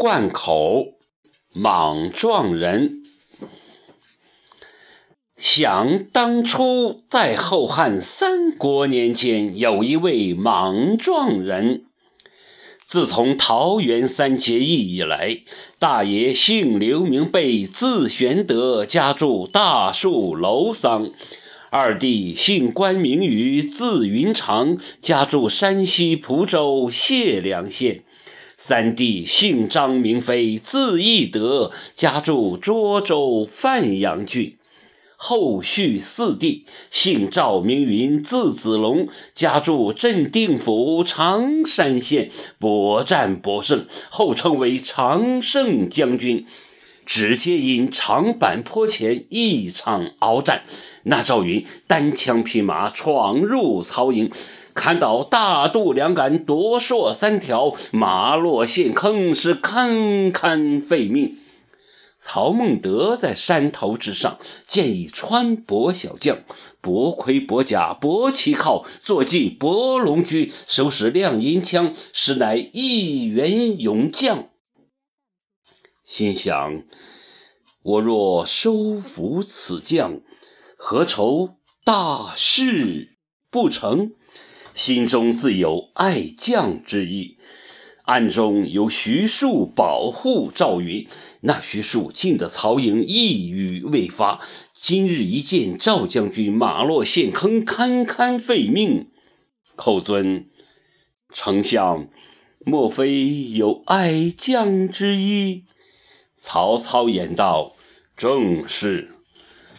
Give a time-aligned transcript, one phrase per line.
[0.00, 0.94] 灌口，
[1.52, 3.02] 莽撞人。
[5.36, 11.86] 想当初，在后汉三国年间，有一位莽撞人。
[12.84, 15.40] 自从桃园三结义以来，
[15.80, 21.10] 大爷姓刘，名备，字玄德，家住大树楼桑；
[21.70, 28.04] 二弟姓关，名羽，字云长，家住山西蒲州解良县。
[28.60, 34.56] 三弟姓张，名飞，字翼德，家住涿州范阳郡。
[35.14, 46.44] 后续四弟姓赵，名云，字子龙，家住镇定府常山县，博战博胜，后称为常胜将军。
[47.08, 50.64] 直接因长坂坡前一场鏖战，
[51.04, 54.30] 那赵云单枪匹马闯入曹营。
[54.74, 61.38] 砍倒大渡两杆夺槊三条，马落陷坑，是堪堪废命。
[62.18, 66.40] 曹孟德在山头之上，建议川博小将，
[66.82, 74.48] 博盔博甲博旗靠，坐骑博龙驹，手使亮银枪，实乃一员勇将。
[76.08, 76.84] 心想：
[77.82, 80.22] 我若收服此将，
[80.74, 83.18] 何愁大事
[83.50, 84.12] 不成？
[84.72, 87.36] 心中自有爱将之意，
[88.04, 91.06] 暗中有徐庶保护赵云。
[91.42, 94.40] 那徐庶进得曹营，一语未发。
[94.72, 99.10] 今日一见赵将军马落陷坑，堪堪废命。
[99.76, 100.48] 寇尊，
[101.34, 102.08] 丞相
[102.64, 105.64] 莫非有爱将之意？
[106.38, 107.74] 曹操言道
[108.16, 109.10] ：“正是。”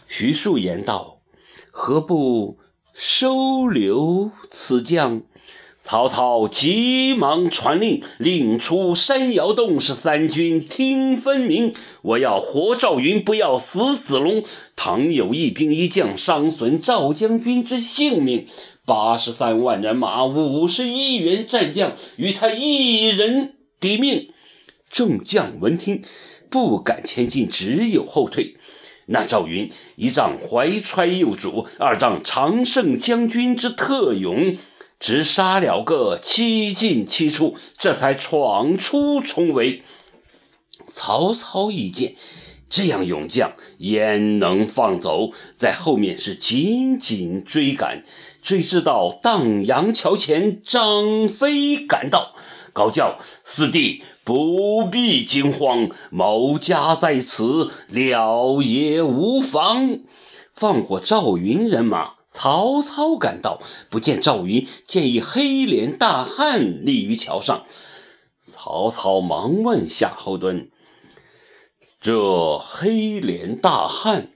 [0.07, 1.21] 徐庶言道
[1.71, 2.57] ：“何不？”
[3.01, 5.21] 收留此将，
[5.81, 11.73] 曹操急忙传令，令出山摇动，是三军听分明。
[12.01, 14.44] 我要活赵云，不要死子龙。
[14.75, 18.45] 倘有一兵一将伤损赵将军之性命，
[18.84, 24.34] 八十三万人马，五十一员战将，与他一人抵命。
[24.91, 26.03] 众将闻听，
[26.49, 28.55] 不敢前进，只有后退。
[29.07, 34.55] 那赵云一仗怀揣幼主，二仗常胜将军之特勇，
[34.99, 39.83] 直杀了个七进七出，这才闯出重围。
[40.87, 42.13] 曹操一见
[42.69, 45.31] 这样勇将，焉能放走？
[45.55, 48.03] 在后面是紧紧追赶，
[48.43, 52.35] 追至到荡阳桥前，张飞赶到，
[52.74, 60.02] 高叫：“四弟！”不必惊慌，某家在此，了也无妨。
[60.53, 63.59] 放过赵云人马，曹操赶到，
[63.90, 67.66] 不见赵云，见一黑脸大汉立于桥上。
[68.40, 70.69] 曹操忙问夏侯惇
[72.00, 74.34] ：“这黑脸大汉，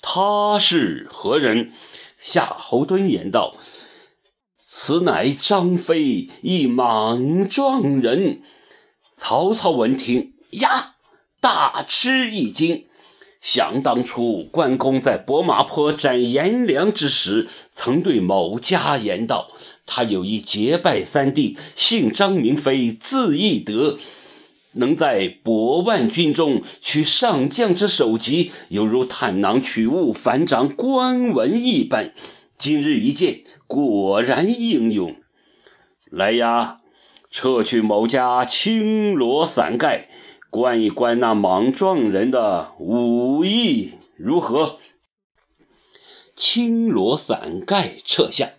[0.00, 1.72] 他是何人？”
[2.16, 3.54] 夏侯惇言道
[4.76, 8.40] ：“此乃张飞，一莽撞人。”
[9.16, 10.96] 曹操闻听呀，
[11.40, 12.86] 大吃一惊。
[13.40, 19.48] 想当初，关公在博马坡斩颜良之时，曾对某家言道
[19.86, 24.00] ：“他有一结拜三弟，姓张名飞，字翼德，
[24.72, 32.12] 能在博万军中取上将之首级，犹如探囊取物，反掌关文一般。
[32.56, 33.42] 今日一见，
[33.74, 35.16] 果然英勇。
[36.10, 36.80] 来呀！”
[37.30, 40.08] 撤去某家青罗伞盖，
[40.50, 44.78] 观一观那莽撞人的武艺如何？
[46.36, 48.50] 青罗伞盖撤下。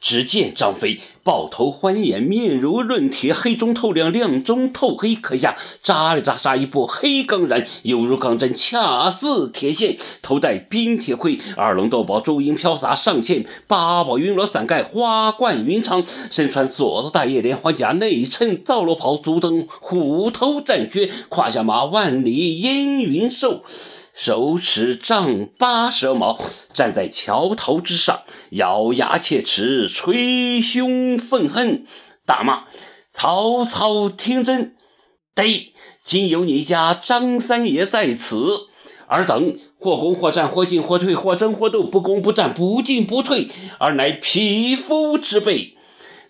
[0.00, 5.14] 只见张飞豹头环眼，面如润铁，黑中透亮，亮中透黑。
[5.14, 9.96] 可下扎里扎沙一部黑钢髯，犹如钢针，恰似铁线。
[10.20, 16.04] 头戴冰铁盔，二龙斗宝，珠缨飘洒，上嵌八宝云罗伞盖，花冠云长。
[16.30, 23.62] 身穿锁子大叶连环甲，内衬皂罗袍，足蹬虎头战靴，胯下马万里烟云兽。
[24.14, 26.38] 手持丈八蛇矛，
[26.74, 28.20] 站在桥头之上，
[28.50, 31.86] 咬牙切齿，捶胸愤恨，
[32.26, 32.64] 大骂
[33.12, 34.76] ：“曹操，听真！
[35.34, 35.72] 得，
[36.02, 38.68] 今有你家张三爷在此，
[39.06, 43.48] 尔等或攻或战，或进或退，或争或斗，不攻不战，不进不退，
[43.78, 45.76] 而乃匹夫之辈。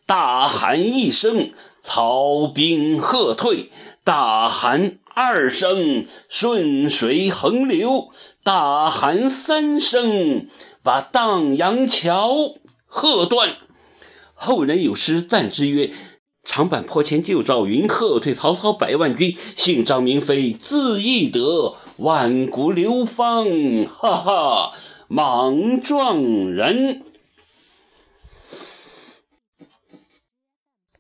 [0.07, 3.71] 大喊一声，曹兵喝退；
[4.05, 8.09] 大喊。”二声顺水横流，
[8.43, 10.47] 大喊三声，
[10.83, 12.35] 把荡阳桥
[12.87, 13.57] 喝断。
[14.45, 15.93] 后人有诗赞之曰
[16.43, 19.37] ：“长坂坡前救赵云，喝退曹操百万军。
[19.55, 23.47] 姓张名飞，字翼德，万古流芳，
[23.87, 24.73] 哈哈，
[25.07, 27.03] 莽撞人。